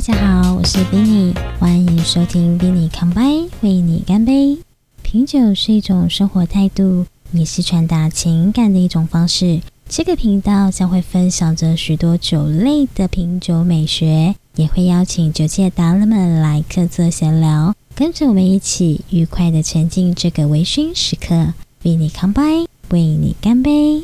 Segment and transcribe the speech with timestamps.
[0.00, 3.22] 大家好，我是 Vinny，欢迎收听 Vinny 康拜，
[3.60, 4.56] 为你干杯。
[5.02, 9.60] 品酒是一种生活态度，也是传达情感的一种方式。
[9.86, 21.52] 这个频道将会分享着许多酒类的品酒美学，也会邀请酒界达人们来客座闲聊，跟着我们一起愉快的沉浸这个微醺时刻。
[21.82, 22.42] 为你康拜，
[22.88, 24.02] 为你干杯。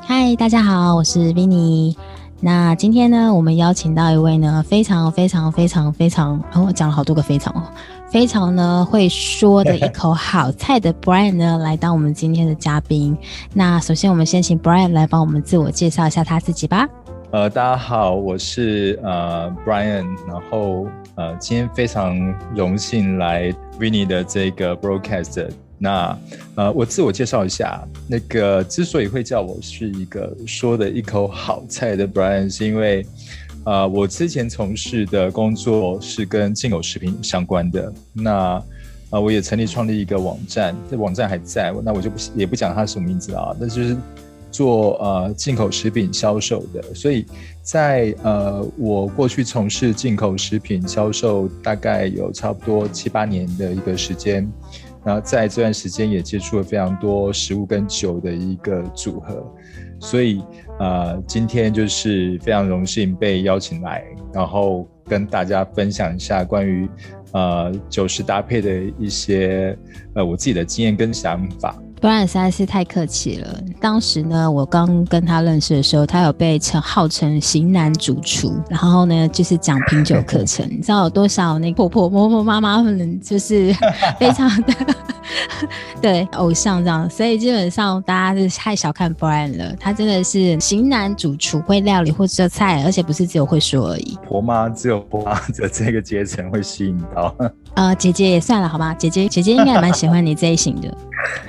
[0.00, 1.94] 嗨，大家好，我是 Vinny。
[2.40, 7.62] 那今天呢，我们邀请到一位呢，非常非常非常非常，我讲了好多个非常哦，
[8.10, 13.16] 非常呢会说的一口好菜的 Brian 呢，来当我们今天的嘉宾。
[13.54, 16.86] 那首先，我们先请 Brian 来帮我们自我介绍一下他自己吧。
[17.30, 22.16] 呃，大家好，我是呃 Brian，然后呃今天非常
[22.54, 23.50] 荣幸来
[23.80, 25.48] Winny 的这个 broadcast。
[25.78, 26.18] 那
[26.54, 33.04] 呃，我自我介绍一下，那个之所以会叫我是一个说的一口好菜的 Brian，是因为
[33.64, 37.92] 呃，我之前从事的工作是跟进口食品相关的。
[38.12, 38.62] 那
[39.10, 43.96] 呃，我也成立创立一个网站，这网站还在，那我就不也不讲它什么名字啊，那就是
[44.50, 46.82] 做呃进口食品销售的。
[46.94, 47.26] 所以
[47.62, 54.50] 在呃，我过去从事进口食品销售，大概有差不多七八年的一个时间。
[55.06, 59.54] 然后在这段时间也接触了非常多食物跟酒的一个组合，
[60.00, 60.42] 所以
[60.80, 64.04] 呃，今天就是非常荣幸被邀请来，
[64.34, 66.88] 然后跟大家分享一下关于
[67.30, 69.78] 呃酒食搭配的一些
[70.14, 71.80] 呃我自己的经验跟想法。
[72.00, 73.60] 不然实在是太客气了。
[73.80, 80.66] 当时呢，我刚跟他认识的时候，他有被称号称型男主厨，然后呢就是讲品酒课程。
[80.70, 83.74] 你知道有多少那婆婆、婆婆、妈妈们就是
[84.20, 84.74] 非常的
[86.00, 89.74] 对偶像这样，所以基本上大家是太小看 Brian 了。
[89.80, 94.16] 他真的是型男主厨，会料理或做菜，而且不是只有会说而已。
[94.26, 97.34] 婆妈只有婆妈的这个阶层会吸引到。
[97.76, 98.92] 呃，姐姐也算了，好吧？
[98.94, 100.92] 姐姐姐姐应该也蛮喜欢你这一型的。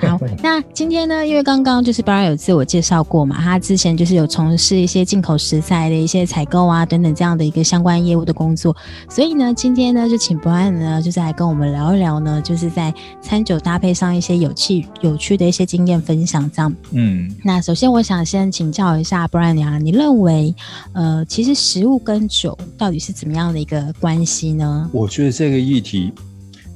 [0.00, 8.76] 好，那今天呢，因为刚刚就是 Brian 有自我介绍过嘛，他之前就是有从事一些进口食材的一些采购啊等等这样的一个相关业务的工作，
[9.08, 16.74] 所以呢，今天呢就请 Brian 呢就是来跟我们聊一聊呢，就是在餐酒搭配上一些有趣有趣的一些经验分享这样。
[16.90, 20.52] 嗯，那首先我想先请教一下 Brian 啊，你认为
[20.92, 24.90] 呃，其实食物跟酒到底是怎么样的一个关系呢？
[24.92, 26.12] 我觉得这个议题。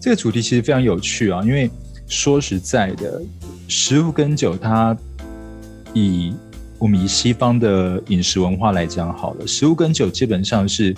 [0.02, 1.70] 这个主题其实非常有趣啊，因为
[2.08, 3.22] 说实在的，
[3.68, 4.96] 食物跟酒，它
[5.94, 6.34] 以
[6.76, 10.92] 我们以西方的饮食文化来讲好了，食物跟酒基本上是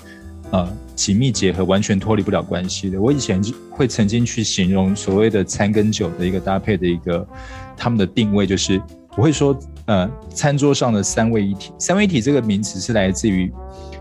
[0.53, 0.66] 呃
[0.97, 2.98] 紧密结合，完全脱离不了关系的。
[2.98, 7.28] 我以前会曾经去形容所谓的餐跟酒的一个搭配的一个
[7.76, 8.81] 他们的定位，就是
[9.19, 9.54] 我会说，
[9.84, 11.70] 呃，餐桌上的三位一体。
[11.78, 13.53] 三位一体这个名词是来自于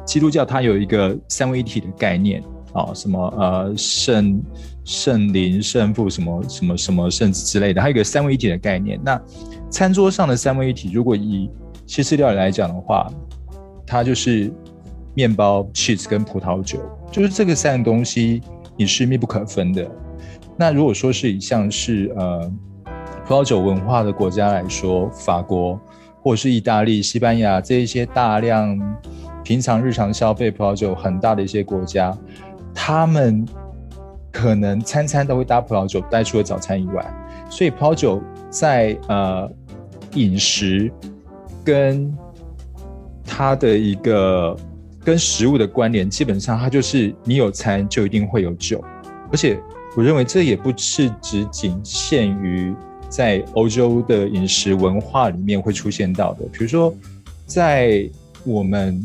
[0.06, 2.42] 基督教，它有一个三位一体的概念
[2.74, 4.42] 啊，什么呃圣。
[4.86, 9.00] 圣灵、圣父什么什么什么圣子之类的，还有一个三位一体的概念。
[9.02, 9.18] 那
[9.70, 11.50] 餐桌上的三位一体，如果以
[11.88, 13.10] 西式料理来讲的话，
[13.88, 14.52] 它就是
[15.16, 18.42] 面包、cheese 跟葡萄酒，就是这个三个东西
[18.76, 19.90] 你是密不可分的。
[20.58, 22.52] 那如果说是以像是呃
[23.26, 25.80] 葡萄酒文化的国家来说，法国
[26.22, 28.78] 或者是意大利、西班牙这一些大量
[29.46, 32.14] 平常日常消费葡萄酒很大的一些国家，
[32.74, 33.46] 他们。
[34.36, 37.06] 可能餐餐都会搭葡萄酒，带除了早餐以外，
[37.52, 38.20] 所以葡萄酒
[38.50, 39.48] 在呃
[40.16, 40.92] 饮食
[41.64, 42.12] 跟
[43.24, 44.58] 它的一个
[45.06, 48.84] 跟食物的关联，基本上它就是你有餐就一定会有酒，
[49.32, 49.56] 而且
[49.96, 52.74] 我认为这也不是只仅限于
[53.08, 56.92] 在欧洲的饮食文化里面会出现到的，比如说
[57.46, 58.10] 在
[58.44, 59.00] 我们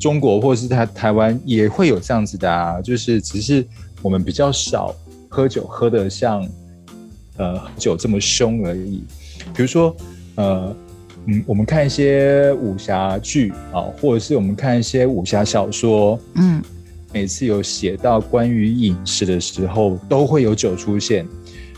[0.00, 3.64] 中国或者是台台湾也会有这样子的啊，就是只是。
[4.02, 4.94] 我们比较少
[5.28, 6.42] 喝酒，喝的像
[7.36, 9.04] 呃酒这么凶而已。
[9.54, 9.94] 比如说，
[10.36, 10.74] 呃，
[11.26, 16.62] 嗯，我们看一些武侠剧啊，或者是我们看一些武侠小说，嗯，
[17.12, 21.26] 每次有写到关于饮食的时候，都会有酒出现。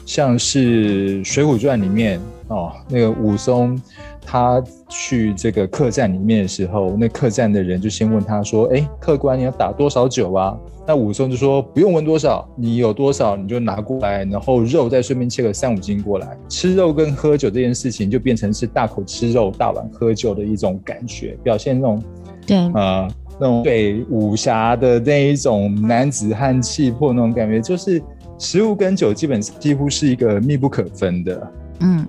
[0.07, 3.83] 像是《水浒传》里面哦，那个武松
[4.25, 16.37] 他去这个客栈里面的时候，那客栈的人就先问他说：“哎，客官你要打多少酒啊？”那武松就说：“不用问多少，你有多少你就拿过来，然后肉再顺便切个三五斤过来。
[16.49, 22.03] 吃肉跟喝酒这件事情，就变成是大口吃肉、大碗喝酒的一种感觉，表现那种
[22.47, 23.09] 对啊
[23.39, 28.03] 那种对武侠的那一种男子汉气魄那种感觉，就是
[28.39, 31.53] 食物跟酒基本几乎是一个密不可分的。
[31.81, 32.05] 嗯，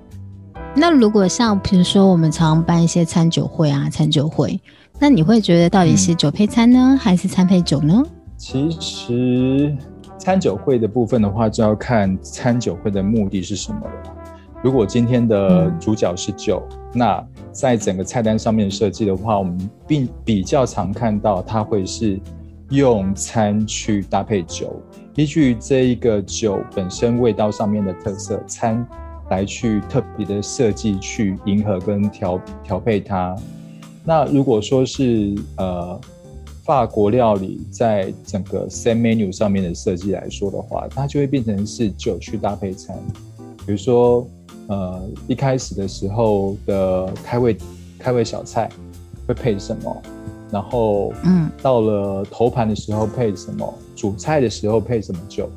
[0.75, 4.59] 那如果像比如说我们常办一些餐酒会啊，餐酒会，
[4.99, 8.03] 那你会觉得到底是酒配餐呢，还是餐配酒呢？
[8.37, 9.77] 其实
[10.17, 14.15] 餐酒会的部分的话，就要看餐酒会的目的是什么了。
[14.63, 16.61] 如果今天的主角是酒，
[16.91, 22.19] 那在整个菜单上面设计的话，我们并比较常看到它会是
[22.69, 24.75] 用餐去搭配酒，
[25.15, 28.85] 依据这一个酒本身味道上面的特色，餐
[29.33, 33.35] 来去特别的设计去迎合跟调调配它。
[34.05, 35.99] 那如果说是呃。
[36.65, 42.97] 法国料理在整个 set menu 上面的设计来说的话，它就会变成是酒去搭配餐。
[43.65, 44.25] 比如说，
[44.69, 47.57] 呃，一开始的时候的开胃
[47.99, 48.69] 开胃小菜
[49.27, 50.01] 会配什么，
[50.49, 55.49] 然后，嗯，到了头盘的时候配什么，主菜的时候配什么酒。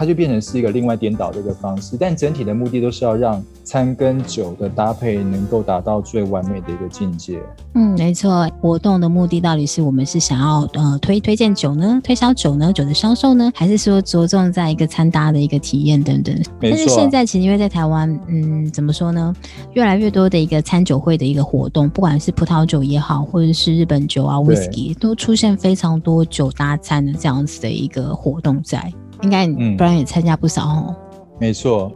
[0.00, 7.38] 它就变成是一个另外颠倒的一个方式，但整体的目的都是要让餐跟酒的搭配能够达到最完美的一个境界。
[7.74, 8.48] 嗯，没错。
[8.62, 16.34] 活动的目的到底是我们是想要呃推推荐酒呢，推销酒呢，酒的销售呢，还是说着重在一个餐搭的一个体验等等？
[16.62, 19.36] 但是现在其实因为在台湾，嗯，怎么说呢？
[19.74, 28.90] 越来越多的一个餐酒会的一个活动，不管是葡萄酒也好，或者是日本酒啊、whisky，都出现非常多酒搭餐的这样子的一个活动在。
[29.22, 29.46] 应该
[29.76, 30.96] 不然也参加不少哦。
[31.38, 31.90] 没错，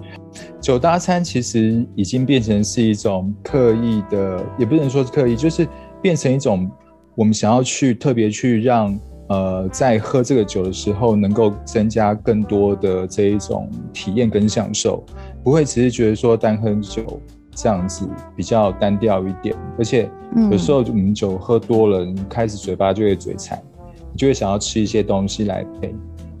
[0.60, 5.68] 酒搭餐其实已经变成是一种刻意的，也不能说是刻意，就是
[6.00, 6.70] 变成一种
[7.14, 8.98] 我们想要去特别去让
[9.28, 15.04] 呃在喝这个酒的时候能够增加更多的这一种体验跟享受，
[15.44, 17.20] 不会只是觉得说单喝酒
[17.54, 20.10] 这样子比较单调一点，而且
[20.50, 23.60] 有时候我们酒喝多了，你开始嘴巴就会嘴馋，
[24.12, 25.94] 你就会想要吃一些东西来配。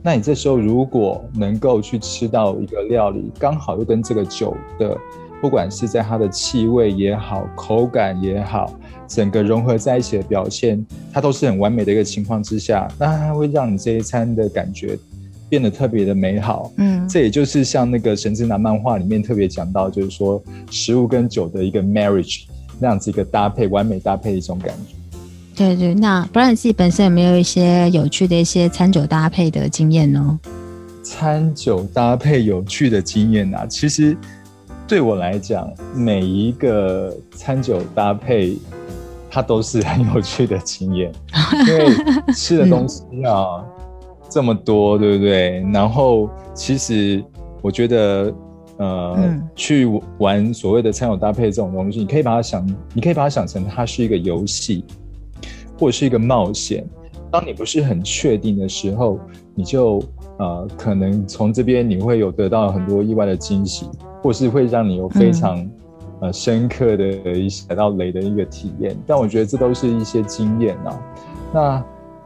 [0.08, 4.96] 那你这时候如果能够去吃到一个料理，刚好又跟这个酒的，
[5.38, 8.72] 不管是在它的气味也好，口感也好，
[9.06, 10.82] 整个融合在一起的表现，
[11.12, 14.98] 它都是很完美的一个情况之下，那它会让你这一餐的感觉
[15.46, 16.72] 变得特别的美好。
[16.78, 22.44] 嗯，这也就是像那个神之男漫画里面特别讲到，就是说食物跟酒的一个 marriage
[22.80, 24.94] 那样子一个搭配，完美搭配的一种感觉。
[25.58, 30.38] 对对，那不然自己本身有没有一些有趣的一些餐酒搭配的经验呢？
[31.02, 34.16] 餐酒搭配有趣的经验啊，其实
[34.86, 38.56] 对我来讲，每一个餐酒搭配，
[39.28, 41.10] 它都是很有趣的经验，
[41.66, 41.88] 因为
[42.32, 43.64] 吃的东西啊
[44.30, 45.60] 这么多，对不对？
[45.72, 47.20] 然后其实
[47.62, 48.32] 我觉得，
[48.76, 49.86] 呃，去
[50.18, 52.64] 玩所谓的餐酒搭配这种东西，你可以把它想，
[52.94, 54.84] 你可以把它想成它是一个游戏。
[55.78, 56.84] 或者是一个冒险，
[57.30, 59.20] 当你不是很确定的时候，
[59.54, 60.02] 你就
[60.38, 63.86] 呃可能从这边你会有得到很多意外的惊喜，
[64.20, 65.64] 或是会让你有非常
[66.20, 68.96] 呃深刻的一些踩到雷的一个体验。
[69.06, 71.00] 但我觉得这都是一些经验啊。
[71.54, 71.84] 那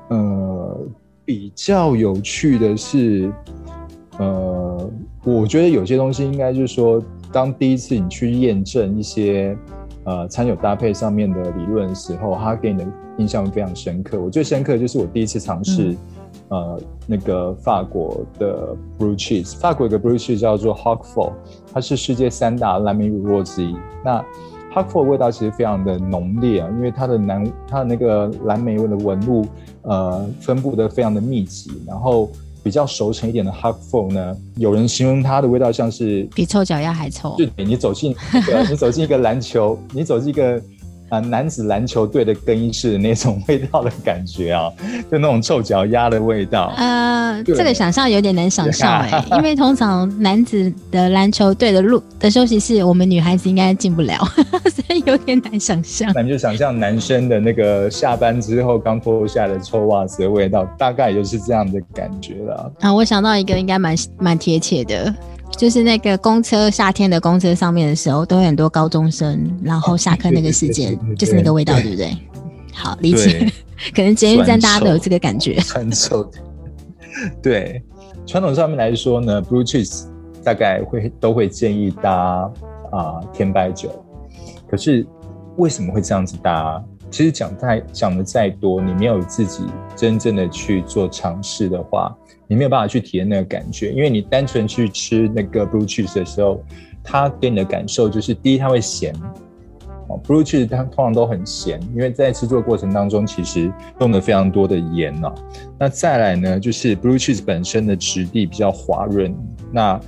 [0.09, 0.79] 呃
[1.25, 3.31] 比较有趣的是，
[4.19, 4.91] 呃
[5.25, 9.55] 我觉得有些东西应该就是说，当第一次你去验证一些。
[10.05, 12.87] 呃，餐酒搭配上面的理论的时候，他给你的
[13.19, 14.21] 印象非常深刻。
[14.21, 15.97] 我最深刻就是我第一次尝试，
[16.49, 19.57] 呃，那个法国的 blue cheese。
[19.59, 21.33] 法国有个 blue cheese 叫做 h o c k f o r
[21.73, 23.77] 它是世界三大蓝莓乳酪之一。
[24.05, 24.17] 那
[24.73, 29.45] h o c k f o r 味道其实非常的浓烈啊，因为它的蓝它的那个蓝莓味的纹路，
[29.83, 32.29] 呃，分布的非常的密集，然后。
[32.63, 37.37] 比较熟成一点的 h a r f o l 呢，有人形容它的味道像是比臭脚丫还臭。
[37.37, 38.15] 就你走进，
[38.69, 40.63] 你走进一个篮球，你走进一个。
[41.13, 44.73] 啊，男子篮球队的更衣室的那种味道的感觉啊，
[45.11, 46.73] 就那种臭脚丫的味道。
[46.79, 54.17] 呃，这个想象有点难想象哎， 因为通常男子的篮球队的路的休息室，我们女孩子应该进不了，
[54.73, 56.11] 所以有点难想象。
[56.15, 62.73] 那你就想象男生的那个下班之后刚脱下的臭袜子的味道，大概也就是这样的感觉了。
[62.81, 65.15] 啊，我想到一个应该蛮蛮贴切的。
[65.57, 72.17] 就是那个公车，夏天的公车上面的时候，都有很多高中生，然后下课那个时间，就是那个味道，对不对？
[72.73, 73.47] 好理解，
[73.95, 75.55] 可能捷运站大家都有这个感觉。
[75.63, 76.31] 传统，
[77.43, 77.83] 对
[78.27, 80.07] 传统上面来说呢，blue cheese
[80.43, 82.51] 大概会都会建议搭
[82.91, 83.91] 啊甜白酒，
[84.69, 85.07] 可是
[85.59, 86.83] 为什么会这样子搭？
[87.11, 92.17] 其实讲太讲的再多，你没有自己真正的去做尝试的话。
[92.53, 96.63] 你没有办法去体验那个感觉，因为你单纯去吃那个 blue cheese 的时候，
[97.03, 99.15] 它给你的感受就是：第一，它会咸，
[100.07, 105.33] 哦，blue cheese 它通常都很咸，因为在制作过程当中其实用了非常多的盐哦。
[105.79, 109.35] 那再来呢，就是 blue cheese 本身的质地比较滑润，
[109.73, 109.99] 那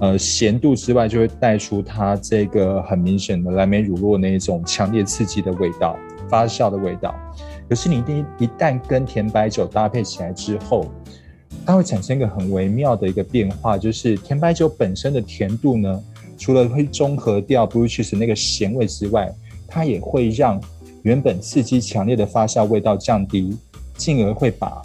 [0.00, 5.98] 呃咸度之外，就会带出它这个很明显的蓝莓乳酪那一种强烈刺激的味道、
[6.30, 7.14] 发酵的味道。
[7.68, 10.86] 可是你一定一旦跟甜白酒搭配起来之后，
[11.66, 16.02] 它会产生一个很微妙的一个变化，就是甜白酒本身的甜度呢，
[16.36, 19.32] 除了会中和掉 blue cheese 那个咸味之外，
[19.68, 20.60] 它也会让
[21.02, 23.56] 原本刺激强烈的发酵味道降低，
[23.96, 24.82] 进而会把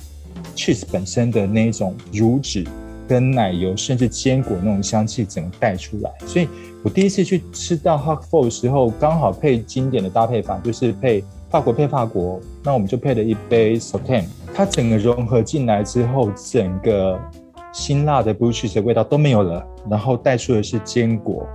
[0.56, 2.64] cheese 本身的那一种乳脂
[3.08, 6.12] 跟奶油甚至坚果那种香气整个带出来。
[6.26, 6.48] 所以
[6.84, 17.20] 我第一次去吃到 h a r k f o r 的时候，刚好配经典的搭配法，就是配法国配法国，那我们就配了一杯 s o t e n 它整个融合进来之后，整个
[17.74, 21.46] 辛辣的 blue cheese 的味道都没有了，然后带出的是坚果。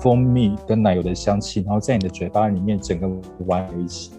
[0.00, 3.08] 蜂蜜跟奶油的香气，然后在你的嘴巴里面整个
[3.46, 4.12] 玩在一起，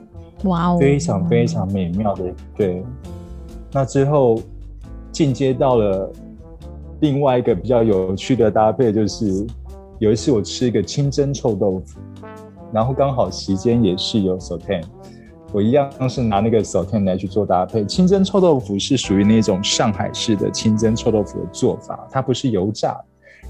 [0.43, 2.34] 哇哦，非常非常美妙的。
[2.57, 2.84] 对，
[3.72, 4.41] 那之后
[5.12, 6.12] 进阶到了
[7.00, 9.48] 另外一个比较有趣的搭配，就是
[10.00, 12.00] 有一次我吃一个清蒸臭豆腐，
[12.74, 14.84] 然后刚好时间也是有 s o t e n
[15.51, 17.86] 我一样是拿那个 s o t e n 来去做搭配。
[17.86, 23.00] 清蒸臭豆腐是属于那种上海式的清蒸臭豆腐的做法，它不是油炸。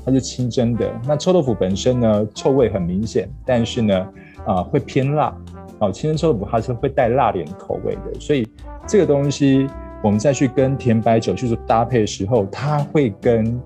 [0.06, 4.08] 它是清蒸的，那臭豆腐本身呢，臭味很明显，但是呢，
[4.46, 5.36] 啊，会偏辣。
[5.80, 8.48] 哦，清蒸臭豆腐它是会带辣点口味的，所以
[8.88, 9.68] 这个东西
[10.02, 13.60] 我们再去跟甜白酒去做搭配的时候，它会跟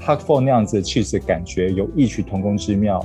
[0.00, 3.04] h a r k f o r 那样子的 cheese 感觉有异曲同工之妙。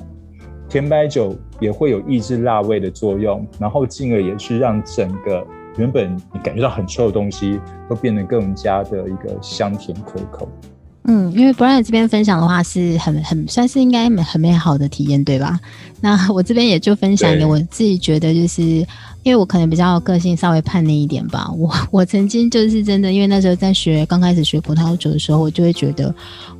[0.70, 5.46] 甜白酒也会有抑制辣味的作用，然后进而也是让整个
[5.78, 10.50] 原本你感觉到很臭的东西，都变得更加的一个香甜可口。
[11.06, 15.60] 嗯，因为 Brian 这边分享的话是很很算是应该很美好的体验，对吧？
[16.02, 21.50] 那我这边也就分享一个我自己觉得，就是因为我可能比较个性稍微叛逆一点吧。
[21.58, 26.14] 我我曾经就是真的，因为那时候在学刚开始学葡萄酒的时候，我就会觉得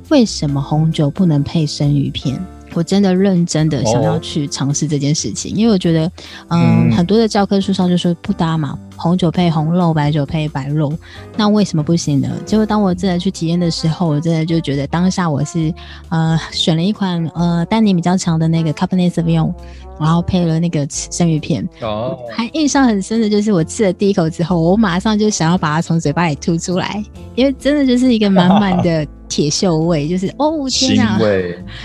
[0.08, 2.36] 为什么红酒不能配生鱼片？
[2.74, 6.10] 我真的认真的想要去尝试这件事情，因为我觉得，
[6.48, 10.92] 嗯，很多的教科书上就说不搭嘛，红酒配红肉，白酒配白肉，
[11.36, 12.28] 那为什么不行呢？
[12.46, 15.72] 结果当我真的去体验的时候，我真的就觉得当下我是，
[16.10, 19.52] 呃，选了一款呃丹宁比较强的那个 Cabernet Sauvignon，
[19.98, 29.06] 然后配了那个生鱼片，哦，还印象很深的就是我吃了第一口之后，我马上就想要把它从嘴巴里吐出来，因为真的就是一个满满的。
[29.30, 31.16] 铁锈味就是哦天哪，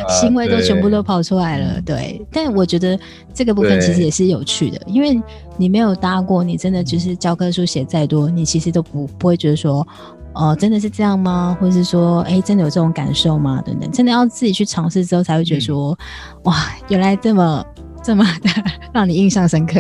[0.09, 1.79] 腥味 都全部都跑出来了。
[1.85, 2.99] 对，但我觉得
[3.35, 5.21] 这个部分其实也是有趣的，因为
[5.55, 9.87] 你没有搭过，你真的就是教科书写再多，你其实都不不会觉得说，
[10.33, 11.55] 哦，真的是这样吗？
[11.61, 13.61] 或者是说，哎，真的有这种感受吗？
[13.63, 15.95] 等等，真的要自己去尝试之后才会觉得说，
[16.45, 16.55] 哇，
[16.89, 17.63] 原来这么
[18.03, 18.49] 这么的
[18.91, 19.79] 让你印象深刻。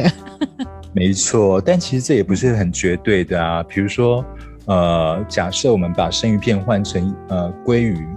[0.93, 4.23] 没错，但其实这也不是很绝对的啊，比如说。
[4.65, 8.07] 呃，假设我们把生鱼片换成呃鲑鱼，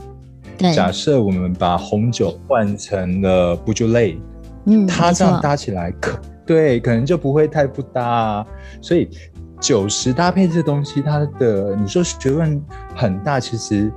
[0.75, 4.19] 假设我们把红酒换成了布就类，
[4.65, 8.47] 嗯，它这样搭起来可对，可能就不会太不搭。
[8.81, 9.11] 所以
[9.61, 12.63] 酒食搭配这东西，它的你说学问
[12.95, 13.93] 很大，其实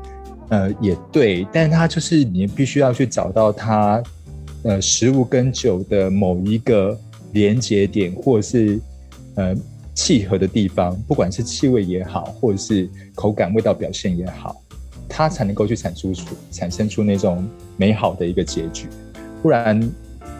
[0.50, 4.04] 呃也对，但是它就是你必须要去找到它
[4.64, 7.00] 呃食物跟酒的某一个
[7.32, 8.78] 连接点，或者是
[9.36, 9.56] 呃。
[9.94, 14.62] 契合的地方，不管是气味也好，或者是口感、味道表现也好，
[15.08, 18.88] 它才能够去产出出产生出那种美好的一个结局，
[19.42, 19.80] 不然。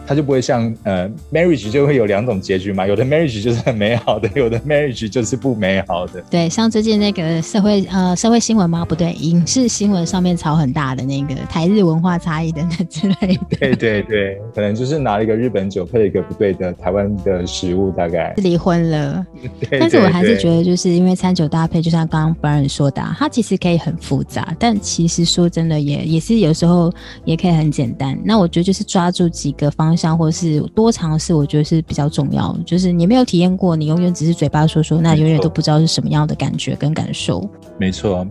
[0.06, 6.20] 它就不会像呃，marriage 就会有两种结局嘛，有的 marriage 就是很美好的， 有的 marriage 就是不美好的。
[6.30, 8.84] 对，像最近那个社会呃社会新闻吗？
[8.84, 13.56] 不对，影视新闻上面炒很大的那个台日文化差异等等之类的。
[13.58, 19.24] 对对对，可能就是拿了一个日本酒配了一个不对的台湾的食物，大概离婚了。
[19.70, 26.92] 但是我还是觉得，就是因为餐酒搭配，就像刚刚 Brian 说的，它其实可以很复杂，但其实说真的，也也是有时候
[27.24, 28.18] 也可以很简单。
[28.24, 29.91] 那我觉得就是抓住几个方。
[29.96, 32.56] 像或是多尝试，我觉得是比较重要。
[32.64, 37.48] 就是你没有体验过，你永远只是嘴巴说说，那永远都不知道是什么样的感觉跟感受。
[37.78, 38.26] 没错，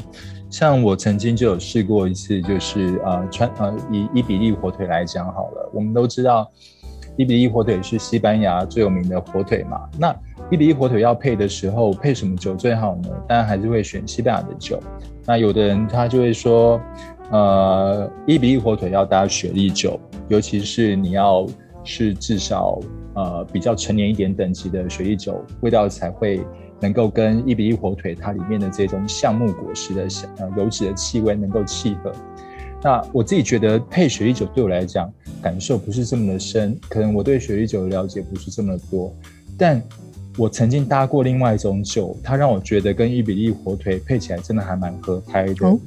[0.50, 6.50] 像我曾经就有试过一次，就是呃，穿呃，以伊比利火腿来讲好了，我们都知道
[7.18, 9.80] 伊比利火腿是西班牙最有名的火腿嘛。
[9.98, 10.15] 那
[10.50, 13.10] 伊比利火腿要配的时候，配什么酒最好呢？
[13.27, 14.80] 当然还是会选西班牙的酒。
[15.25, 16.82] 那有的人他就会说，
[17.31, 20.00] 呃，一比一火腿要搭雪莉酒。
[20.27, 21.45] 尤其是你要
[21.83, 22.79] 是至少
[23.15, 26.39] 呃比较成年一点等级的雪莉酒，味道才会
[26.79, 30.07] 能够跟一比一火腿它里面的这种橡木果实的
[30.38, 32.11] 呃油脂的气味能够契合。
[32.81, 35.11] 那我自己觉得配雪莉酒对我来讲
[35.41, 39.13] 感受不是这么的深，可能我对雪莉酒的了解不是这么多。
[39.57, 39.81] 但
[40.38, 45.77] 我曾经搭过另外一种酒，它让我觉得跟一比一火腿配起来真的还蛮合拍的，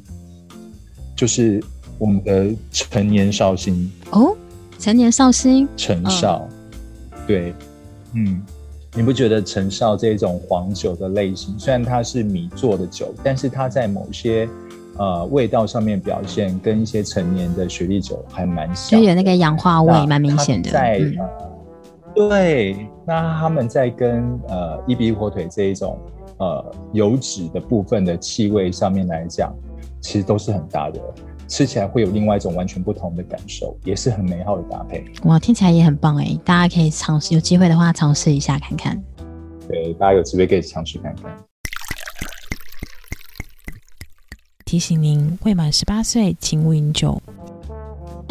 [1.17, 1.63] 就是。
[1.97, 3.89] 我们的陈年绍兴。
[4.11, 4.37] 哦，
[4.81, 6.47] 陈年绍兴，陈绍，
[7.25, 7.55] 对，
[8.15, 8.43] 嗯，
[8.95, 14.49] 你不觉得陈绍这种黄酒的类型，虽然它是米做的酒，但是它在某些
[14.99, 20.73] 呃味道上面表现跟一些成年的雪莉酒还蛮像，就有那个氧化味蛮明显的。
[20.73, 21.01] 在
[22.13, 25.97] 对，那他们在跟呃伊比火腿这一种
[26.39, 29.55] 呃油脂的部分的气味上面来讲，
[30.05, 31.01] 其实都是很搭的。
[31.49, 35.03] 吃起来会有另外一种完全不同的感受，也是很美好的搭配。
[35.25, 36.39] 哇，听起来也很棒哎！
[36.45, 39.03] 大家可以尝试，有机会的话尝试一下看看。
[39.67, 41.25] 对，大家有机会可以尝试看看。
[44.65, 47.21] 提醒您，未满十八岁，请勿饮酒。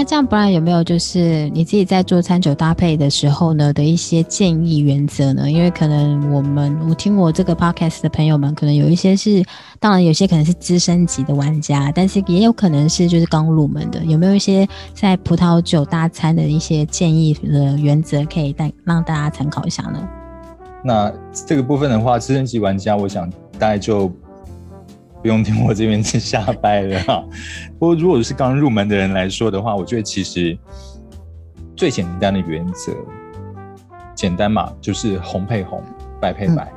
[0.03, 5.49] 这样，不然有没有就是你自己在做餐酒搭配的时候呢的一些建议原则呢？
[5.49, 9.43] 因为可能我们我听我这个 podcast 的朋友们，可能有一些是，
[9.79, 14.03] 当然有些可能是资深级的玩家，但是也有可能是就是刚入门的。
[14.05, 20.07] 有没有一些在葡萄酒大餐的一些建议的原则，可以带让大家参考一下呢？
[20.83, 21.11] 那
[21.47, 24.11] 这个部分的话，资深级玩家，我想大概就。
[25.23, 27.25] 不用听我这边去瞎掰了哈。
[27.79, 30.55] 不过，如果是刚入门的人来说的话，我觉得其实
[31.77, 32.93] 最简单的原则，
[34.13, 35.81] 简单嘛，就是红配红，
[36.19, 36.69] 白配白。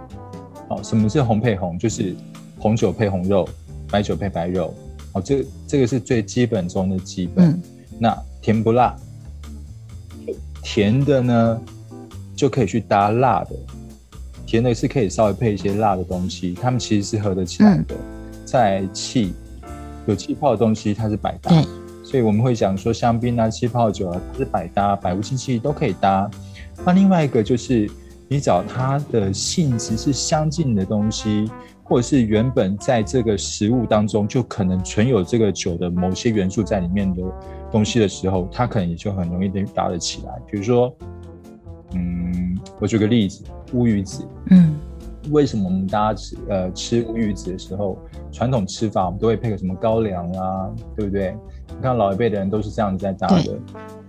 [0.69, 1.77] 好，什么是红配红？
[1.77, 2.15] 就是
[2.57, 3.49] 红酒配红肉，
[3.91, 4.73] 白酒配白肉。
[5.13, 7.61] 好，这这个是最基本中的基本。
[7.99, 8.95] 那甜不辣？
[10.63, 11.61] 甜的呢，
[12.37, 13.51] 就可以去搭辣的。
[14.47, 17.97] 甜的是可以稍微配一些辣的东西，它们其实是合得起来的。
[18.47, 19.35] 在气
[20.07, 21.51] 有气泡的东西，它是百搭，
[22.05, 26.31] 所以我们会讲说香槟啊、气泡酒啊，它是百搭，百无禁忌都可以搭。
[26.85, 27.91] 那另外一个就是
[28.29, 31.51] 你找它的性质是相近的东西，
[31.83, 37.23] 或者是原本在这个食物当中就可能存有这个酒的某些元素在里面的
[37.73, 40.33] 东西的时候，它可能也就很容易搭得起来。
[40.49, 40.95] 比如说，
[41.95, 44.79] 嗯，我举个例子，乌鱼子，嗯。
[45.31, 47.99] 为什么我们大家吃呃吃乌鱼子的时候，
[48.31, 51.37] 传统吃法我们都会配个什么高粱啊，对不对？
[51.69, 53.59] 你看老一辈的人都是这样子在搭的。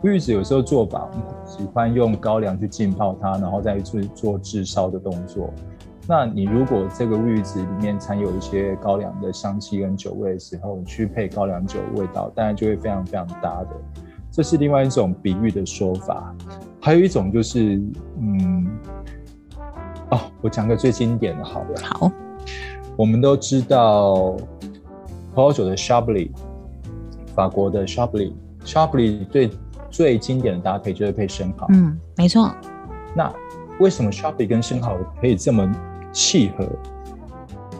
[0.04, 1.10] 乌鱼子有时候做法
[1.46, 5.52] 喜欢用高粱去浸泡它，然后再去做炙烧的动作。
[6.08, 13.70] 那你如果这个乌鱼子里面掺有一些高粱的香气跟酒味的时候，你去配高粱酒味道，当然就会非常非常搭的。
[14.32, 16.36] 这是另外一种比喻的说法。
[16.80, 17.82] 还有一种就是
[18.22, 18.47] 嗯。
[20.10, 21.82] 哦，我讲个最经典的，好了。
[21.82, 22.12] 好，
[22.96, 24.38] 我们都知道
[25.36, 26.32] 葡萄酒的 Chablis，
[27.36, 29.50] 法国的 Chablis，Chablis 最
[29.90, 31.68] 最经典的搭配就是配生蚝。
[31.72, 32.50] 嗯，没错。
[33.14, 33.34] 那
[33.80, 35.70] 为什么 Chablis 跟生蚝可以这么
[36.14, 36.66] 契合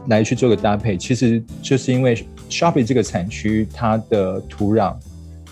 [0.08, 0.98] 来去做个搭配？
[0.98, 4.96] 其实就是因为 Chablis 这个产区它的土壤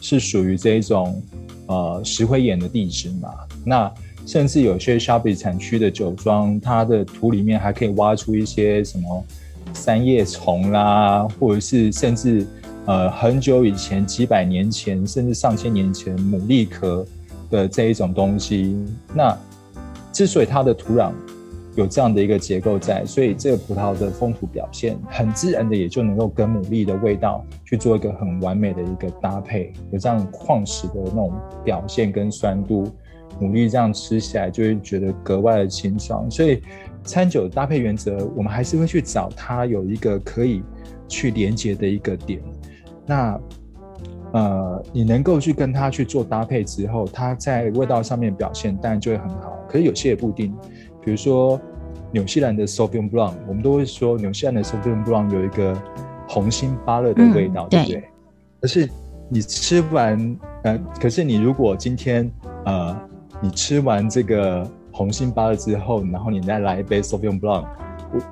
[0.02, 1.24] 是属于这一种
[1.68, 3.30] 呃石灰岩的地质嘛。
[3.66, 3.92] 那
[4.26, 9.24] 甚至有些 s h o p i 产区的酒庄，它的土里面还可以挖出一些什么
[9.72, 12.46] 三叶虫啦，或者是甚至
[12.86, 17.06] 呃很久以前几百年前，甚至上千年前牡蛎壳
[17.52, 18.76] 的这一种东西。
[19.14, 19.38] 那
[20.12, 21.12] 之所以它的土壤
[21.76, 31.32] 有这样的一个结构在，所以这个葡萄的风土表现很自然的也就能够跟牡蛎的味道去做一个很完美的一个搭配，有这样矿石的那种
[31.64, 32.92] 表现跟酸度。
[33.39, 36.62] 牡蛎这样吃起来就会觉得格外的清爽，所以
[37.04, 40.63] 餐酒搭配原则，我们还是会去找它有一个可以
[41.08, 42.41] 去连接的一个点。
[43.06, 43.39] 那
[44.32, 49.58] 呃，你能够去跟它去做搭配之后，它在味道上面表现当然就会很好。
[49.69, 50.56] 可是有些也不一定，
[51.04, 51.60] 比如说
[52.12, 55.80] 纽西兰的 Sauvignon Blanc，我们都会说纽西兰的 Sauvignon Blanc 有一个
[56.28, 58.04] 红心芭乐的味道，对不对？
[58.62, 58.89] 可是
[59.30, 62.32] 你吃完，呃，可是你如果今天
[62.65, 63.00] 呃。
[63.46, 67.64] 你吃完这个红心芭乐之后，然后你再来一杯 Sauvignon Blanc，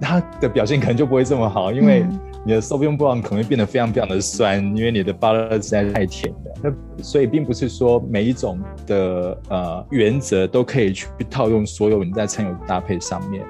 [0.02, 2.04] 它的表现可能就不会这么好，因为
[2.44, 6.54] 你的 Sauvignon Blanc 可能会变得非常非常的酸，因为你的芭乐实在太甜了。
[6.64, 13.46] 那所以并不是说每一种的呃原则都可以去套用所有你在餐饮搭配上面。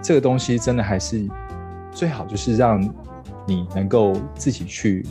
[0.00, 1.26] 这个东西真的还是
[1.90, 2.80] 最好就是让
[3.44, 5.04] 你能够自己去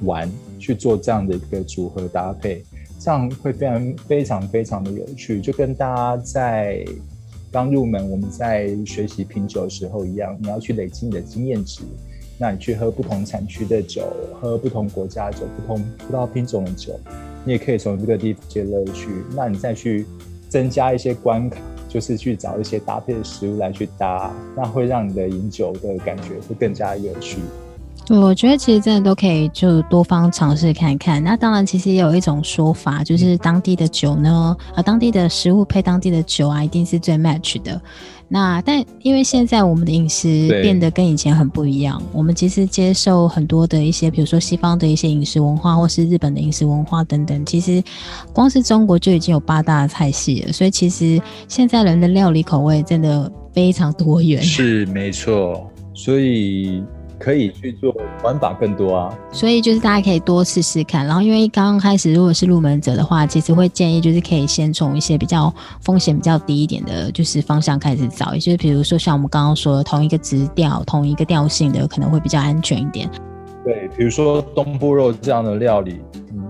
[0.00, 0.28] 玩，
[0.58, 2.64] 去做这样的一个组合搭配。
[3.06, 6.84] 这样会非常非常非常的有趣，就跟大家在
[7.52, 11.82] 刚入门，我们在学习品酒的时候一样，你要去累积你的经验值。
[12.36, 14.08] 那你去喝不同产区的酒，
[14.40, 16.98] 喝不同国家的酒，不同葡萄品种的酒，
[17.44, 19.08] 你也可以从这个地方接乐趣。
[19.36, 20.04] 那你再去
[20.48, 27.38] 增加一些关卡，就是去找一些搭配的食物来去搭，那会让你的饮酒的感觉会更加有趣。
[28.08, 31.22] 我觉得其实真的都可以就多方尝试看看。
[31.22, 37.80] 那当然，其实也有一种说法，就是当地的酒呢，啊，当地的食物配当地的酒啊，一定是最 match 的。
[38.28, 47.44] 那但因为现在我们的饮食变得跟以前很不一样，我们其实接受很多的一些，比如说西方的一些饮食文化，或是日本的饮食文化等等。
[47.44, 47.82] 其实
[48.32, 54.40] 光是中国就已经有八大菜系了，所以其实现在人的料理口味真的非常多元。
[54.40, 56.84] 是没错，所以。
[57.18, 61.06] 可以去做玩法更多啊，所以就是大家可以多试试看。
[61.06, 68.34] 然后因为刚刚开始，如果是入门者的话，其实会建议就是可以先从一些比较风险比较低一点的，就是方向开始找。
[68.34, 73.08] 也就是比如说像我们刚刚说同一个直调、同一个调性的，可能会比较安全一点。
[73.64, 76.00] 对，比如说东坡肉这样的料理，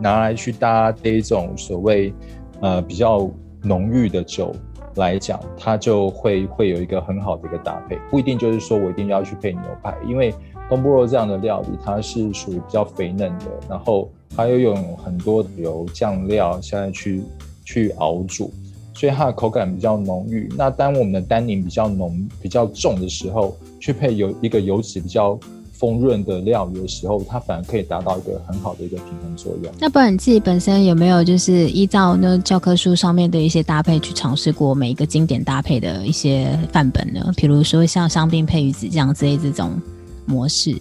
[0.00, 2.12] 拿来去搭这种所谓
[2.60, 3.30] 呃比较
[3.62, 4.54] 浓郁的酒。
[4.96, 10.34] 来讲，它就会会有一个很好的一个搭配，不一定就是说我一定要去配牛排，因为
[10.68, 17.22] 东坡肉这样的料理，它是属于比较肥嫩的，然后它又用很多油酱料现在去
[17.64, 18.52] 去熬煮，
[18.94, 20.48] 所以它的口感比较浓郁。
[20.56, 25.38] 那当我们的单宁比较浓、比较重的时候，去配有一个油脂比较。
[25.78, 29.70] 丰润的料理的时候，它反而可以达到一个很好的一个平衡作用。
[29.78, 37.30] 那不然你自己本身有没有就是依照那教科书上面的一些搭配去尝试过每一个经典搭配的一些范本呢？
[37.36, 39.78] 比如说像香槟配鱼子酱之类这种
[40.26, 40.76] 模式。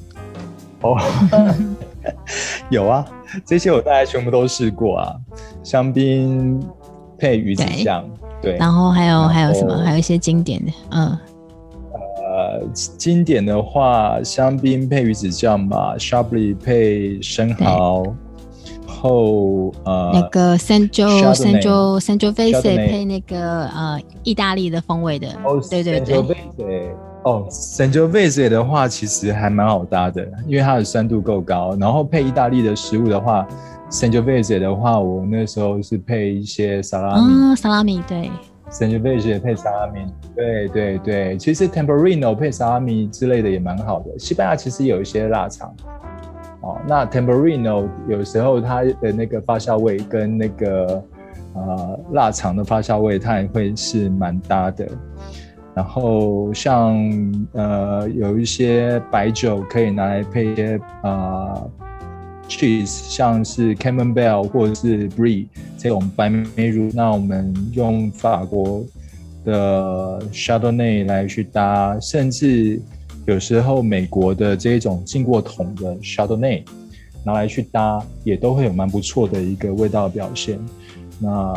[0.82, 0.98] 哦，
[2.70, 3.06] 有啊，
[3.46, 5.16] 这些我大概全部都试过啊。
[5.64, 6.62] 香槟
[7.18, 8.04] 配鱼子酱，
[8.42, 8.56] 对。
[8.58, 9.78] 然后还有还有什么？
[9.84, 11.18] 还有一些经典的，嗯。
[12.38, 18.14] 呃，经典的话，香槟配鱼子酱吧 s h a b l y 配生蚝，
[18.86, 25.30] 后呃那个 Sanjo Sanjo Sangiovese 配那个呃意大利的风味的，
[25.70, 26.96] 对对对。
[27.26, 31.76] 哦，Sangiovese 的话其实还蛮好搭的，因为它的酸度够高。
[31.80, 33.48] 然后配意大利的食物的话
[33.90, 38.32] ，Sangiovese 的话，我那时候是配一些沙拉米，嗯，沙拉米对。
[38.72, 40.00] 圣吉贝也配沙拉米，
[40.36, 44.18] 对对对，其实 Temporino 配沙拉米之类的也蛮好的。
[44.18, 45.74] 西班牙其实有一些腊肠，
[46.62, 51.04] 哦，那 Temporino 有时候它的那个发酵味跟那个
[51.54, 54.88] 呃腊肠的发酵味，它也会是蛮搭的。
[55.76, 56.98] 然后像
[57.52, 61.62] 呃有一些白酒可以拿来配一些啊。
[62.48, 65.48] cheese 像是 Camembert 或者是 Brie
[65.80, 68.86] 这种白梅乳，那我们用法国
[69.44, 72.80] 的 Chardonnay 来去搭，甚至
[73.26, 76.64] 有时候美国的这种进过桶的 Chardonnay
[77.24, 80.60] 拿来去搭，也都会有蛮不错的一个味道表现。
[81.20, 81.52] 那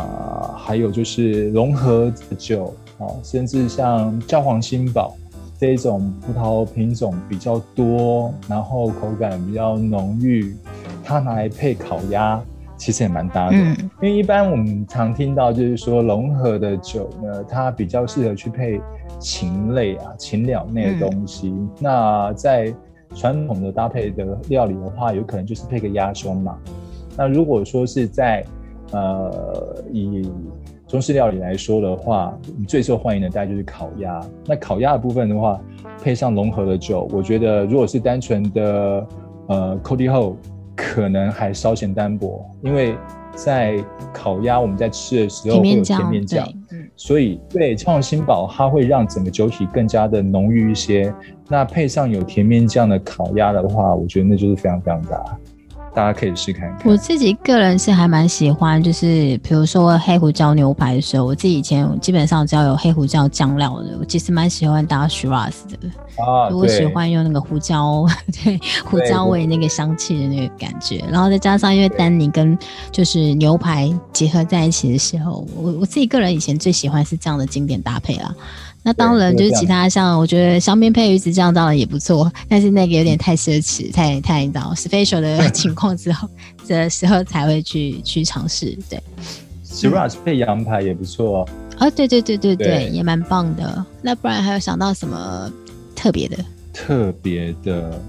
[0.57, 5.15] 还有就是融合酒啊，甚至像教皇新堡
[5.57, 10.55] 这种葡萄品种比较多，然后口感比较浓郁。
[11.03, 12.39] 它拿来配烤鸭，
[12.77, 13.55] 其实也蛮搭的。
[13.55, 18.79] 嗯，因为一般我们常听到就是说融合的酒呢，它比较适合去配
[19.17, 21.51] 禽类啊、禽鸟类的东西。
[21.79, 22.71] 那在
[23.15, 26.57] 传统的搭配的料理的话，有可能就是配个鸭胸嘛。
[27.17, 28.45] 那如果说是在
[28.91, 30.31] 呃以
[30.89, 34.19] 中式料理来说的话，最受欢迎的大概就是烤鸭。
[34.45, 35.57] 那烤鸭的部分的话，
[36.03, 39.07] 配上融合的酒，我觉得如果是单纯的
[39.47, 40.35] 呃 Cody Ho。
[40.81, 42.95] 可能还稍显单薄，因为
[43.35, 46.47] 在烤鸭我们在吃的时候会有甜面酱，
[46.95, 51.13] 所以对创新堡它会让整个酒体更加的浓郁一些。
[51.49, 55.37] 那配上有甜面酱的烤鸭的话，我觉得那就是非常非常大。
[55.93, 56.81] 大家可以试看看。
[56.85, 65.89] 我自己个人是还蛮喜欢，就是比如说黑胡椒牛排的时候，我自己以前基本上只要有黑胡椒酱料的，我其实蛮喜欢搭 shiraz 的。
[66.23, 68.05] 啊，我喜欢用那个胡椒，
[68.43, 72.57] 对胡椒味那个香气的那个感觉，然后再加上因为丹尼跟
[72.91, 78.33] 就是牛排结合在一起的时候，我我自己个人以前最喜欢是这样的经典搭配啦。
[78.81, 86.27] 那当然，就是其他像我觉得香槟配鱼子酱当然也不错，但是那个有点太奢侈，太太你知道 special 的 情况之后
[86.67, 88.77] 的时候才会去去尝试。
[88.89, 89.01] 对
[89.65, 91.49] ，Shiraz 配羊排也不错哦。
[91.77, 93.85] 啊，对对对对对，也蛮棒的。
[94.01, 95.51] 那不然还有想到什么
[95.95, 96.37] 特别的？
[96.73, 97.99] 特别的，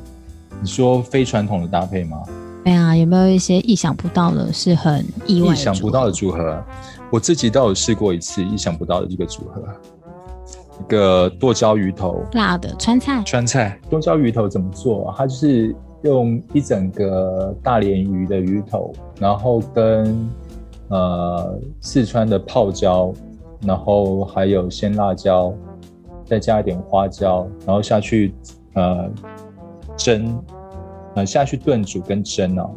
[0.62, 2.18] 你说非传统的搭配吗？
[2.64, 6.62] 对啊，有没有一些意想不到的，是很意外、意想不到的组合？
[7.11, 9.62] 我自己倒有试过一次，意想不到的这个组合。
[10.81, 13.23] 一个剁椒鱼头，辣的川菜。
[13.25, 15.14] 川菜剁椒鱼头怎么做？
[15.16, 20.29] 它就是用一整个大连鱼的鱼头，然后跟
[20.88, 23.12] 呃四川的泡椒，
[23.62, 25.53] 然后还有鲜辣椒，
[26.25, 28.35] 再加一点花椒，然后下去
[28.75, 29.11] 呃
[29.97, 30.43] 蒸
[31.14, 32.71] 呃下去炖煮跟蒸哦。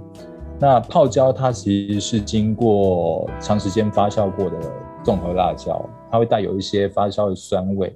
[0.59, 4.57] 那泡椒它其实是经过长时间发酵过的
[5.03, 7.95] 综合辣椒，它会带有一些发酵的酸味。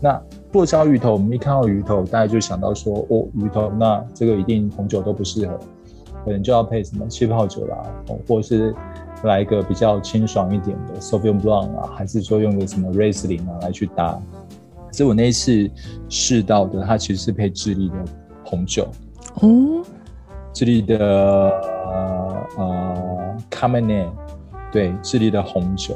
[0.00, 0.20] 那
[0.52, 5.58] 剁椒鱼头，我们一看到鱼头，大家就想到说，哦，鱼头，那这个一定红酒都不适合，
[6.24, 7.82] 可能就要配什么气泡酒啦，
[8.28, 8.74] 或者是
[9.22, 14.20] 来一个比较清爽一点的 Sauvignon Blanc 啊，还是说用个什么 Riesling 啊来去搭。
[14.92, 15.70] 所以我那一次
[16.08, 17.94] 试到的，它其实是配智利的
[18.44, 18.88] 红酒
[19.40, 19.82] 哦，
[20.52, 21.76] 智利的。
[21.88, 24.12] 呃呃 c a m e r n e
[24.72, 25.94] 对，智利的红酒，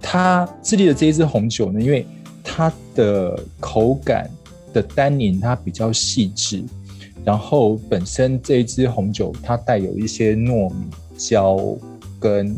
[0.00, 2.06] 它智利的这一支红酒呢，因为
[2.42, 4.28] 它的口感
[4.72, 6.62] 的单宁它比较细致，
[7.24, 11.58] 然后本身这一支红酒它带有一些糯米椒
[12.18, 12.56] 跟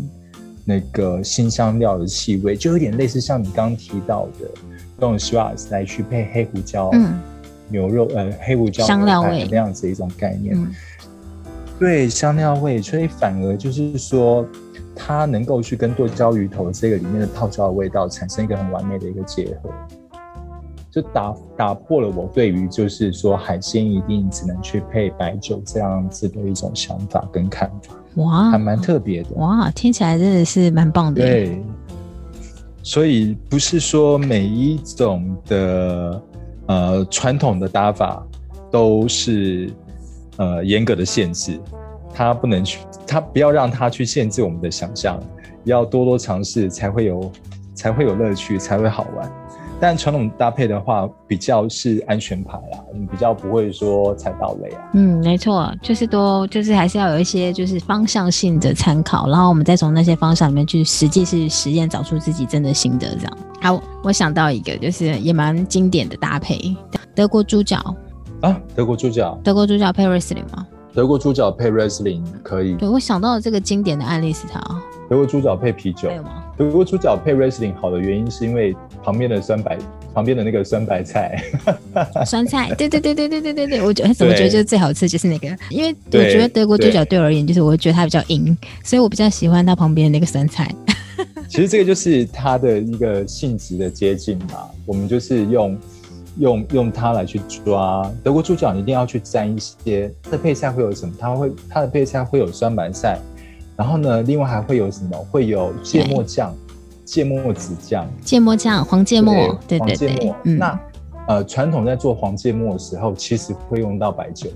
[0.65, 4.51] 那个新香料的气味，就有点类似像你刚刚提到的
[5.01, 7.19] 用 Shiraz 来去配黑胡椒，嗯，
[7.69, 9.49] 牛肉呃黑胡椒香料味。
[9.51, 10.57] 那样子一种概念。
[11.81, 14.47] 对香料味，所以反而就是说，
[14.95, 19.71] 它能够去跟剁椒鱼头这个里面的泡椒的味道产生一个很完美的一个结合，
[20.91, 27.95] 就打打破了我对于就是说海鲜一定只能去配白酒这样子的一种想法跟看法。
[28.17, 29.31] 哇，还蛮特别的。
[29.37, 31.23] 哇，听起来真的是蛮棒的。
[31.23, 31.65] 对，
[32.83, 36.23] 所以不是说每一种的
[36.67, 38.23] 呃传统的打法
[38.71, 39.73] 都是。
[40.41, 41.61] 呃，严格的限制，
[42.15, 45.23] 他不能去，他不要让他去限制我们的想象，
[45.65, 47.31] 要多多尝试才会有，
[47.75, 49.31] 才会有乐趣，才会好玩。
[49.79, 54.91] 但传统搭配的话，比较是安全牌啦，你比较不会说踩到雷啊。
[54.95, 63.39] 嗯，没错，就是多，就是还是要有一些就是方向性的参考，然后我们再从那些方向里面去实际是实验，找出自己真的心得这样。
[63.61, 66.75] 好，我想到一个，就是也蛮经典的搭配，
[67.15, 67.95] 德国猪脚。
[68.41, 70.67] 啊，德国猪脚，德国猪脚配 Riesling 吗？
[70.95, 72.75] 德国猪脚配 Riesling 可以。
[72.75, 74.59] 对，我想到的这个经典的案例是它。
[75.11, 76.43] 德国猪脚配啤酒，有吗？
[76.57, 79.77] 德国猪脚配 Riesling 好的原因是因为旁边的酸白，
[80.15, 81.43] 旁边的那个酸白菜。
[82.25, 90.75] 酸菜，对对对对对对对对，我觉得怎么觉得就是最好吃就是那个，因为我觉得德国猪脚对我而言就是我觉得它比较硬，所以我比较喜欢它旁边的那个酸菜。
[91.49, 95.79] 其实这个就是它的一个性质的接近嘛，我们就是用。
[96.41, 101.15] 用用它来去抓德国猪脚，你一定要去沾一些它的配菜会有什么？
[101.19, 103.19] 它会它的配菜会有酸白菜，
[103.77, 105.17] 然后呢，另外还会有什么？
[105.31, 106.55] 会有芥末酱、
[107.05, 109.35] 芥末子酱、芥末酱、黄芥末，
[109.69, 110.35] 对对对。
[110.43, 110.81] 那
[111.29, 114.49] 呃，传统在做黄芥末的时候，其实会用到白酒，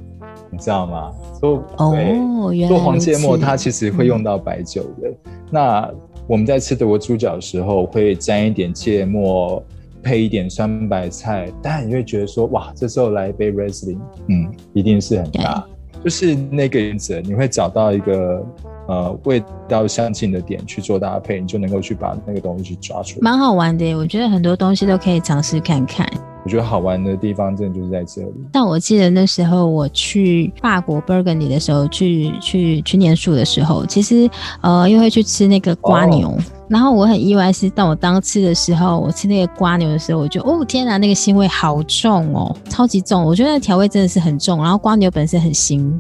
[0.51, 1.13] 你知道吗？
[1.39, 5.13] 做哦，原来做黄芥末它其实会用到白酒的。
[5.51, 5.89] 那
[6.27, 9.63] 我们在吃德国猪脚的时候，会沾一点芥末。
[10.05, 15.67] 配一点酸白菜，但你会觉得说，哇，这时候来一杯 Riesling，嗯，一定是很搭，
[16.05, 18.47] 就是那个原则，你会找到一个
[18.87, 23.95] 呃味道相近的点去做搭配，你就能够去把那个东西去抓出来，蛮好玩的。
[23.95, 26.07] 我觉得很多东西都可以尝试看看。
[26.45, 28.35] 我觉得好玩的地方真的就是在这里。
[28.53, 34.29] 但我记得那时候我去法国 Burgundy 的时候，去去去念书的时候，其实
[34.61, 36.37] 呃，因为去吃那个瓜牛。
[36.69, 43.25] 然后我很意外是，当我当吃的时候，我吃那个瓜牛的时候，我就哦天哪，那个腥味好重哦，超级重。
[43.25, 45.91] 我觉得调味真的是很重，然后瓜牛本身很腥。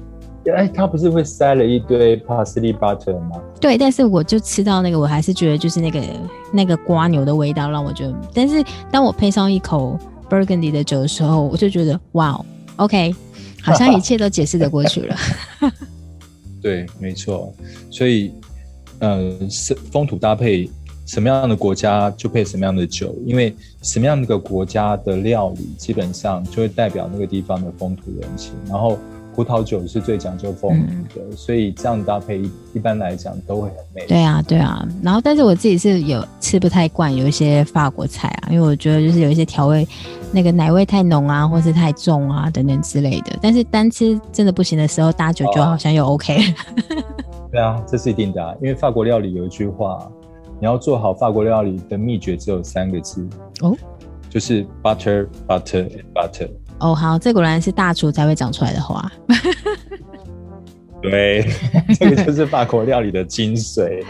[0.54, 3.40] 哎，它不是会塞了一堆 parsley butter 吗？
[3.58, 6.00] 对，但是我就吃到那个，我还是觉得就是那个
[6.52, 8.14] 那个瓜牛的味道让我觉得。
[8.34, 12.38] 但是当我配上一口 Burgundy 的酒的时候，我就觉得哇
[12.76, 13.14] ，OK，
[13.62, 15.16] 好像一切都解释得过去了。
[16.62, 17.52] 对，没错，
[17.90, 18.32] 所以。
[19.00, 20.70] 呃，是风土搭配，
[21.04, 28.52] 什么样的国家就配什么样的酒，因为什么样的一个国家的料理，基本上就会代表那个地方的风土人情。
[28.68, 28.96] 然后
[29.34, 32.42] 葡萄酒是最讲究风土的，所以这样搭配
[32.72, 34.06] 一般来讲都会很美。
[34.06, 34.86] 对啊，对啊。
[35.02, 39.86] 然后，但是我自己是有吃不太惯有一些法国菜啊，因为我觉得就是有一些调味，
[40.32, 43.36] 那个奶味太浓啊，或是太重啊等等之类的。
[43.42, 46.38] 但是单吃真的不行的时候，搭酒就好像又 OK。
[47.50, 50.10] 对啊，这是一定的，啊因为法国料理有一句话，
[50.60, 53.26] 你要做好法国料理的秘诀只有三个字
[53.60, 53.76] 哦，
[54.30, 56.48] 就是 butter butter butter。
[56.80, 59.10] 哦，好，这果然是大厨才会讲出来的话。
[61.00, 61.46] 对，
[61.98, 64.02] 这个就是法国料理的精髓。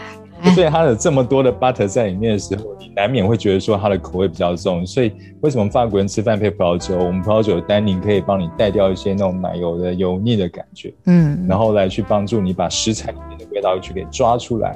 [0.53, 4.85] 所以它有这么多的 butter 在里面的时候，你难免会觉得说它的口味比较重。
[4.85, 6.97] 所以为什么法国人吃饭配葡萄酒？
[6.97, 14.75] 我们葡萄酒的单宁可以帮你带掉一些那种奶油的油腻的感觉，嗯，然后来去帮助你把食材里面的味道去给抓出来。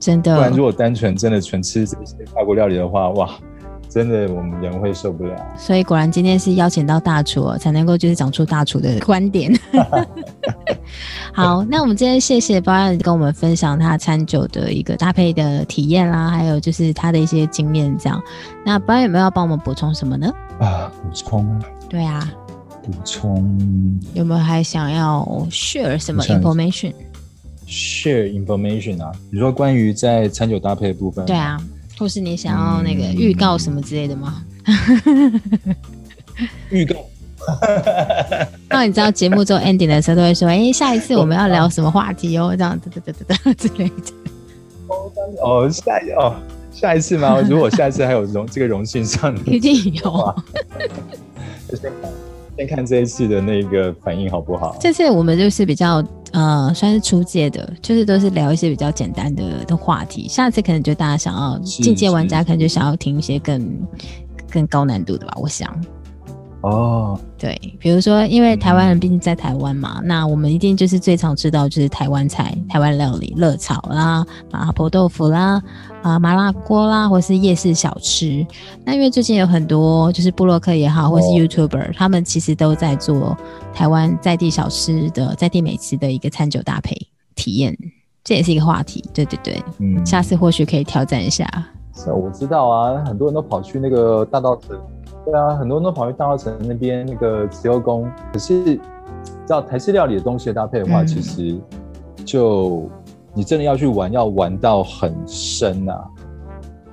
[0.00, 3.28] 真的，不然如果单纯真的纯吃这些法国料理的话，哇，
[3.88, 5.34] 真的我们人会受不了。
[5.56, 9.52] 所以果然今天是邀请到大厨哦，才能够就是讲出大厨的观点。
[11.32, 18.20] 好，那我们今天谢谢 Brian 跟我们分享他餐酒的一个搭配的体验啦，还有就是他的一些经验这样。
[18.64, 20.32] 那 Brian 有没有要帮我们补充什么呢？
[20.58, 21.46] 啊，补充，
[21.88, 22.32] 对啊，
[22.82, 31.60] 补充有没有还想要 share 什么 information？share information 啊，你说关于在餐酒搭配的部分，对，啊，
[31.98, 34.44] 或是你想要那个预告什么之类的吗？
[36.70, 36.94] 预告
[38.68, 43.94] 那你知道节目做 ending 的时候都会说，哎、下一次我们要聊什么话题哦，这样子，对对对对之类的。
[45.42, 46.34] 哦，下一哦
[46.72, 47.40] 下一次吗？
[47.48, 50.34] 如果下一次还有荣这个荣幸上 一定有。
[52.58, 54.76] 就先看这一次的那个反应好不好？
[54.80, 60.26] 这次我们就是比较呃，算是初阶的，就是都是聊一些比较简单的的话题。
[60.28, 63.78] 下次可能就大家想要进阶玩家，可能就想要听一些更
[64.50, 65.72] 更高难度的吧，我想。
[66.60, 75.62] 哦，对，比如说，因为台湾人毕竟在台湾嘛，那我们一定就是最常吃到就是台湾菜、台湾料理、热炒啦、麻婆豆腐啦、
[76.02, 78.44] 啊、麻辣锅啦，或是夜市小吃。
[78.84, 83.38] 那因为最近有很多就是布洛克也好，或是哦 YouTuber，、他们其实都在做
[83.72, 86.96] 台湾在地小吃的在地美食的一个餐酒搭配
[87.36, 87.76] 体验，
[88.24, 89.04] 这也是一个话题。
[89.14, 91.46] 对对对，嗯，下次或许可以挑战一下。
[91.94, 94.76] 是我知道啊，很多人都跑去那个大道城，
[95.30, 98.10] 对啊，很多人都跑去大稻城那边那个慈幼宫。
[98.32, 98.80] 可是，知
[99.48, 101.60] 道台式料理的东西的搭配的话，嗯其实
[102.24, 102.88] 就
[103.34, 106.02] 你真的要去玩，要玩到很深啊，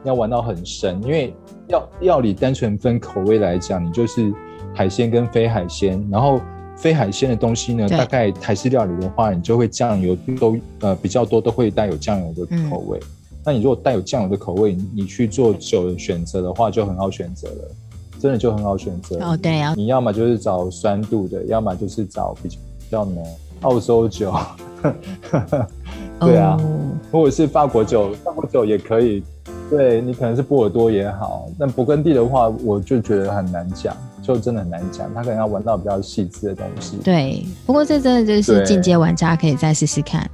[0.04, 1.34] 要玩到很深，因为
[1.70, 4.34] 料料理单纯分口味来讲，你就是
[4.74, 6.40] 海鲜跟非海鲜，然后。
[6.78, 13.00] 非海鲜的东西呢，大概台式料理的话，你就会酱油都呃比较多，都会带有酱油的嗯口味。
[13.46, 17.72] 那你如果带有酱油的口味，你你去做酒的选择的话，就很好选择了，
[18.20, 19.18] 真的就很好选择。
[19.20, 22.50] 哦，对啊，你要么就是找酸度的，要么就是找比
[22.90, 23.26] 较浓
[23.62, 24.34] 澳洲酒，
[26.20, 26.72] 对啊，哦
[27.12, 29.24] 或者是法国酒，法国酒也可以。
[29.68, 36.98] 对你可能是波尔多也好，但勃艮第的话，我就觉得很难讲，就真的很难讲，他可能要玩到比较细致的东西。
[37.04, 40.30] 对，不过这真的就是对进阶玩家可以再试试看。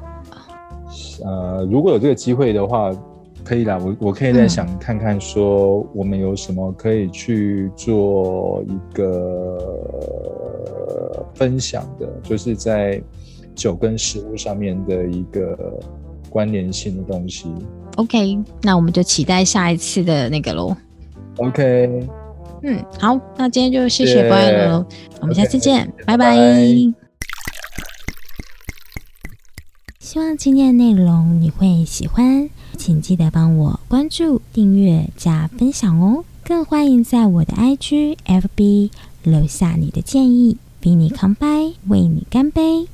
[1.24, 2.92] 呃，如果有这个机会的话，
[3.44, 9.58] 可以啦，我我可以再想看看，说我们有什么可以去做一个
[11.34, 13.02] 分享的，就是在
[13.56, 15.80] 酒跟食物上面的一个
[16.30, 17.52] 关联性的东西。
[17.98, 20.76] OK，那我们就期待下一次的那个喽。
[21.38, 22.08] OK，
[22.64, 24.30] 嗯，好，那今天就谢谢谢谢。
[24.30, 24.86] Brian 喽，
[25.22, 26.16] 我们下次见拜。
[26.16, 26.36] 拜。
[30.00, 32.50] 希望今天的内容你会喜欢，
[32.82, 36.26] 请记得帮我关注、订阅、加分享哦。
[36.44, 38.90] 更欢迎在我的 IG、FB
[39.22, 42.88] 留下你的建议，比你康拜，为你干杯。